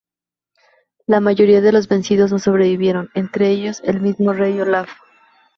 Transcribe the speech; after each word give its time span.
La 1.05 1.19
mayoría 1.19 1.61
de 1.61 1.71
los 1.71 1.87
vencidos 1.87 2.31
no 2.31 2.39
sobrevivieron, 2.39 3.11
entre 3.13 3.51
ellos 3.51 3.81
el 3.83 4.01
mismo 4.01 4.33
rey 4.33 4.59
Olaf. 4.59 4.89